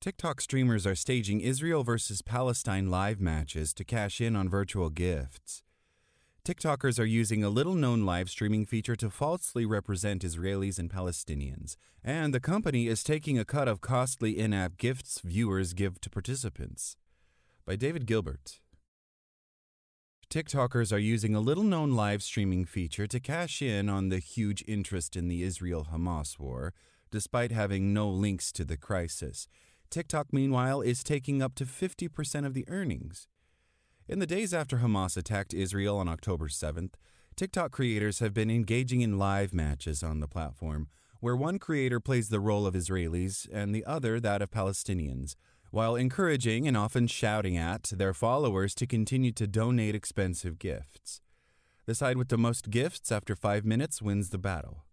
[0.00, 5.62] TikTok streamers are staging Israel versus Palestine live matches to cash in on virtual gifts.
[6.42, 11.76] TikTokers are using a little known live streaming feature to falsely represent Israelis and Palestinians,
[12.02, 16.08] and the company is taking a cut of costly in app gifts viewers give to
[16.08, 16.96] participants.
[17.66, 18.58] By David Gilbert.
[20.30, 24.64] TikTokers are using a little known live streaming feature to cash in on the huge
[24.66, 26.72] interest in the Israel Hamas war,
[27.10, 29.46] despite having no links to the crisis.
[29.90, 33.26] TikTok, meanwhile, is taking up to 50% of the earnings.
[34.08, 36.94] In the days after Hamas attacked Israel on October 7th,
[37.36, 40.88] TikTok creators have been engaging in live matches on the platform,
[41.20, 45.34] where one creator plays the role of Israelis and the other that of Palestinians,
[45.70, 51.20] while encouraging and often shouting at their followers to continue to donate expensive gifts.
[51.86, 54.84] The side with the most gifts after five minutes wins the battle.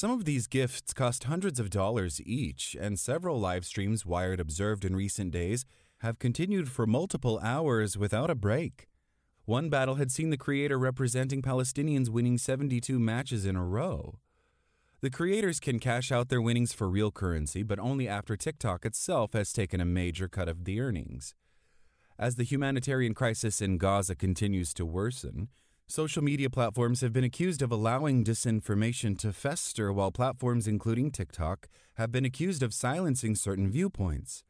[0.00, 4.84] Some of these gifts cost hundreds of dollars each, and several live streams Wired observed
[4.84, 5.64] in recent days
[6.02, 8.86] have continued for multiple hours without a break.
[9.44, 14.20] One battle had seen the creator representing Palestinians winning 72 matches in a row.
[15.00, 19.32] The creators can cash out their winnings for real currency, but only after TikTok itself
[19.32, 21.34] has taken a major cut of the earnings.
[22.16, 25.48] As the humanitarian crisis in Gaza continues to worsen,
[25.90, 31.66] Social media platforms have been accused of allowing disinformation to fester, while platforms including TikTok
[31.94, 34.44] have been accused of silencing certain viewpoints.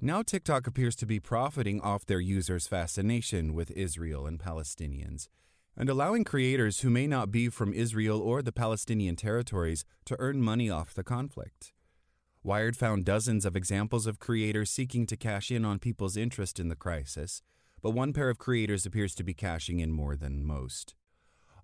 [0.00, 5.28] Now, TikTok appears to be profiting off their users' fascination with Israel and Palestinians,
[5.76, 10.42] and allowing creators who may not be from Israel or the Palestinian territories to earn
[10.42, 11.72] money off the conflict.
[12.42, 16.66] Wired found dozens of examples of creators seeking to cash in on people's interest in
[16.66, 17.42] the crisis
[17.84, 20.94] but one pair of creators appears to be cashing in more than most.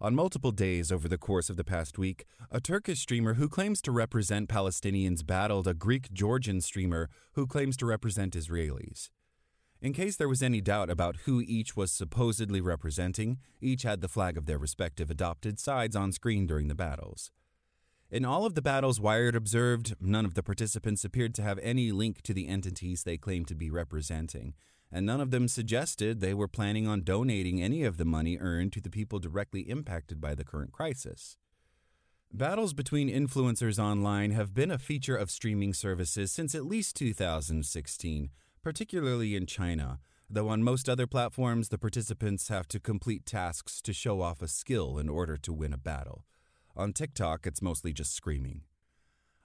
[0.02, 3.80] On multiple days over the course of the past week, a Turkish streamer who claims
[3.80, 9.08] to represent Palestinians battled a Greek Georgian streamer who claims to represent Israelis.
[9.80, 14.08] In case there was any doubt about who each was supposedly representing, each had the
[14.08, 17.30] flag of their respective adopted sides on screen during the battles.
[18.10, 21.92] In all of the battles Wired observed, none of the participants appeared to have any
[21.92, 24.52] link to the entities they claimed to be representing,
[24.92, 28.72] and none of them suggested they were planning on donating any of the money earned
[28.72, 31.36] to the people directly impacted by the current crisis.
[32.32, 38.30] Battles between influencers online have been a feature of streaming services since at least 2016,
[38.62, 39.98] particularly in China,
[40.28, 44.48] though on most other platforms, the participants have to complete tasks to show off a
[44.48, 46.24] skill in order to win a battle.
[46.76, 48.62] On TikTok, it's mostly just screaming.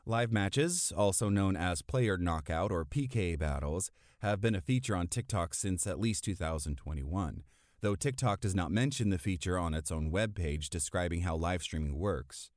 [0.08, 3.90] Live matches, also known as player knockout or PK battles,
[4.20, 7.42] have been a feature on TikTok since at least 2021,
[7.82, 11.98] though TikTok does not mention the feature on its own webpage describing how live streaming
[11.98, 12.52] works.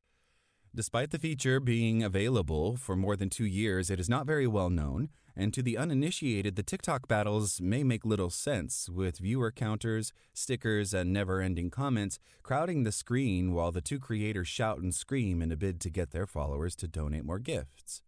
[0.75, 4.69] Despite the feature being available for more than two years, it is not very well
[4.69, 10.12] known, and to the uninitiated, the TikTok battles may make little sense, with viewer counters,
[10.34, 15.41] stickers, and never ending comments crowding the screen while the two creators shout and scream
[15.41, 18.03] in a bid to get their followers to donate more gifts.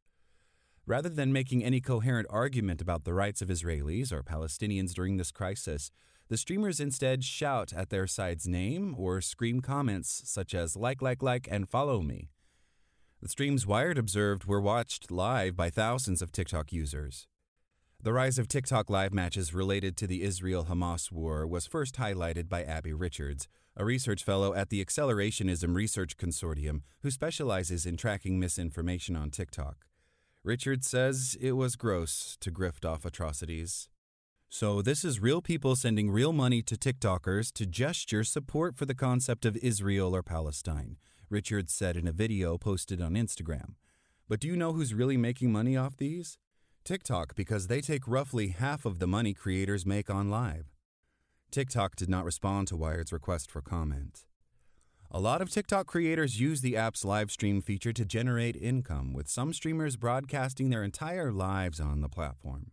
[0.87, 5.31] Rather than making any coherent argument about the rights of Israelis or Palestinians during this
[5.31, 5.93] crisis,
[6.29, 11.23] the streamers instead shout at their side's name or scream comments such as like, like,
[11.23, 12.31] like, and follow me.
[13.23, 17.27] The streams Wired observed were watched live by thousands of TikTok users.
[18.03, 22.49] The rise of TikTok live matches related to the Israel Hamas war was first highlighted
[22.49, 23.47] by Abby Richards,
[23.77, 29.85] a research fellow at the Accelerationism Research Consortium who specializes in tracking misinformation on TikTok.
[30.43, 33.91] Richards says it was gross to grift off atrocities.
[34.49, 38.95] So, this is real people sending real money to TikTokers to gesture support for the
[38.95, 40.97] concept of Israel or Palestine.
[41.31, 43.75] Richards said in a video posted on Instagram.
[44.29, 46.39] But do you know who's really making money off these?
[46.85, 50.67] TikTok, because they take roughly half of the money creators make on live.
[51.53, 54.25] TikTok did not respond to Wired's request for comment.
[55.13, 59.29] A lot of TikTok creators use the app's live stream feature to generate income, with
[59.29, 62.73] some streamers broadcasting their entire lives on the platform.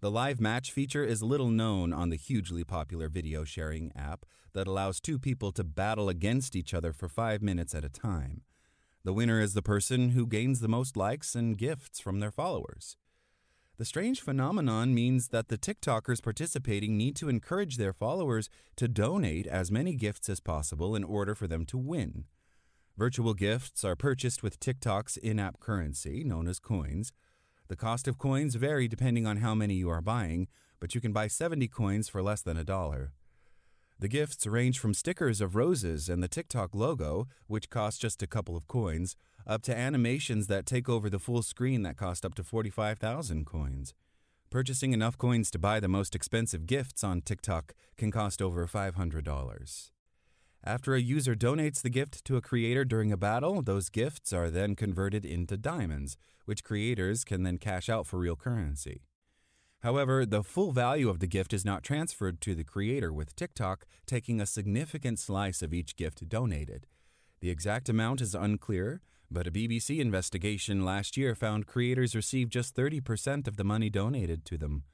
[0.00, 4.24] The live match feature is little known on the hugely popular video sharing app
[4.54, 8.40] that allows two people to battle against each other for five minutes at a time.
[9.04, 12.96] The winner is the person who gains the most likes and gifts from their followers.
[13.76, 19.46] The strange phenomenon means that the TikTokers participating need to encourage their followers to donate
[19.46, 22.24] as many gifts as possible in order for them to win.
[22.96, 27.12] Virtual gifts are purchased with TikTok's in app currency, known as coins.
[27.70, 30.48] The cost of coins vary depending on how many you are buying,
[30.80, 33.12] but you can buy 70 coins for less than a dollar.
[34.00, 38.26] The gifts range from stickers of roses and the TikTok logo, which cost just a
[38.26, 39.14] couple of coins,
[39.46, 43.94] up to animations that take over the full screen that cost up to 45,000 coins.
[44.50, 49.90] Purchasing enough coins to buy the most expensive gifts on TikTok can cost over $500.
[50.62, 54.50] After a user donates the gift to a creator during a battle, those gifts are
[54.50, 59.02] then converted into diamonds, which creators can then cash out for real currency.
[59.82, 63.86] However, the full value of the gift is not transferred to the creator, with TikTok
[64.06, 66.86] taking a significant slice of each gift donated.
[67.40, 72.76] The exact amount is unclear, but a BBC investigation last year found creators received just
[72.76, 74.84] 30% of the money donated to them.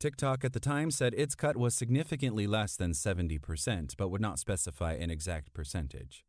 [0.00, 4.38] TikTok at the time said its cut was significantly less than 70%, but would not
[4.38, 6.24] specify an exact percentage.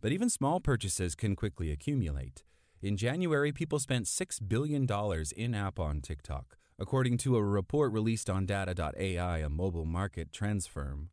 [0.00, 2.42] But even small purchases can quickly accumulate.
[2.82, 4.88] In January, people spent $6 billion
[5.36, 10.66] in app on TikTok, according to a report released on Data.ai, a mobile market trends
[10.66, 11.10] firm.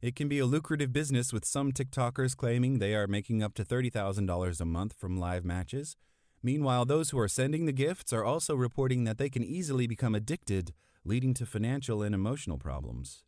[0.00, 3.64] It can be a lucrative business with some TikTokers claiming they are making up to
[3.64, 5.96] $30,000 a month from live matches.
[6.40, 10.14] Meanwhile, those who are sending the gifts are also reporting that they can easily become
[10.14, 10.72] addicted,
[11.06, 13.22] leading to financial and emotional problems.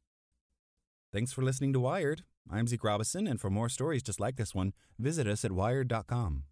[1.12, 2.24] Thanks for listening to Wired.
[2.50, 6.44] I'm Zeke Robison, and for more stories just like this one, visit us at wired.com.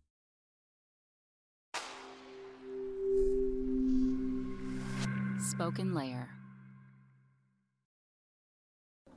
[5.41, 6.29] Spoken Layer.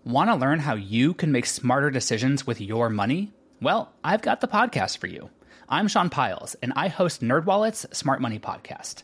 [0.04, 3.34] Want to learn how you can make smarter decisions with your money?
[3.62, 5.30] Well, I've got the podcast for you.
[5.68, 9.04] I'm Sean Pyles, and I host NerdWallet's Smart Money Podcast.